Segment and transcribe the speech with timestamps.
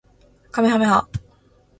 [0.51, 1.07] かめはめ波